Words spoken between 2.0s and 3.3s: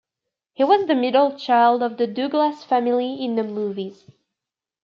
Douglas family